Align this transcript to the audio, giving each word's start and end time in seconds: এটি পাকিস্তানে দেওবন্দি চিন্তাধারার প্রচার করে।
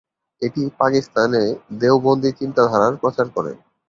এটি 0.41 0.61
পাকিস্তানে 0.79 1.41
দেওবন্দি 1.79 2.29
চিন্তাধারার 2.39 2.93
প্রচার 3.01 3.27
করে। 3.35 3.51